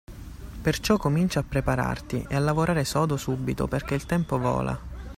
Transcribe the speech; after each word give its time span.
Perciò 0.63 0.97
comincia 0.97 1.41
a 1.41 1.45
prepararti 1.47 2.25
e 2.27 2.35
a 2.35 2.39
lavorare 2.39 2.83
sodo 2.85 3.17
subito 3.17 3.67
perché 3.67 3.93
il 3.93 4.07
tempo 4.07 4.39
vola. 4.39 4.79